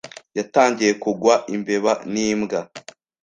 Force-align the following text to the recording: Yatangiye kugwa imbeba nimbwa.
Yatangiye 0.37 0.91
kugwa 1.03 1.33
imbeba 1.55 1.91
nimbwa. 2.13 2.59